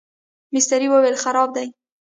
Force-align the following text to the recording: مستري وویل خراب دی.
مستري 0.53 0.87
وویل 0.91 1.15
خراب 1.23 1.49
دی. 1.55 1.67